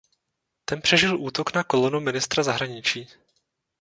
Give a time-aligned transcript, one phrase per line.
[0.65, 3.07] Ten přežil útok na kolonu ministra zahraničí.